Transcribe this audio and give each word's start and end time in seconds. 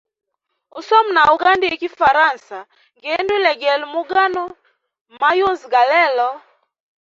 Usoma 0.79 1.11
na 1.15 1.21
ugandia 1.35 1.79
kifaransa 1.81 2.57
ngindu 2.97 3.31
ilegele 3.39 3.85
mu 3.93 4.01
gano 4.11 4.43
mayunzu 5.19 5.65
ga 5.73 5.83
lelo. 5.91 6.29